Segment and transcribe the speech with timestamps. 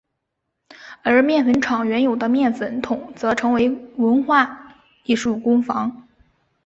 [1.03, 6.07] 而面粉厂原有的面粉筒则成为文化艺术工坊。